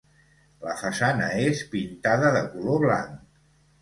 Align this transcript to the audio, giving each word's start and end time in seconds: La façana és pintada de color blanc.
La 0.67 0.71
façana 0.79 1.27
és 1.49 1.61
pintada 1.75 2.33
de 2.39 2.43
color 2.57 2.85
blanc. 2.89 3.17